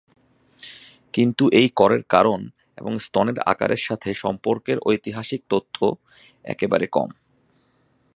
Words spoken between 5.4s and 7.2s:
তথ্য একেবারে কম।